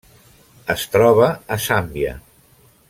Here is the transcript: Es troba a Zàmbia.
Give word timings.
Es 0.75 0.85
troba 0.95 1.29
a 1.57 1.59
Zàmbia. 1.67 2.19